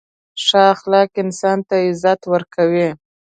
[0.45, 2.89] •ښه اخلاق انسان ته عزت ورکوي.